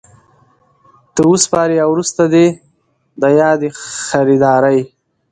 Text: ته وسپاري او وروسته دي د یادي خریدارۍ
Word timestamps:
ته 1.13 1.21
وسپاري 1.31 1.75
او 1.83 1.89
وروسته 1.93 2.23
دي 2.33 2.45
د 3.21 3.23
یادي 3.39 3.69
خریدارۍ 4.05 4.79